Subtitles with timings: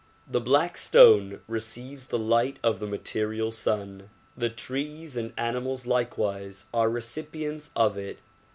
[0.27, 6.65] The black stone receives the light of the material sun; the trees and animals likewise
[6.73, 8.17] are recipients of it.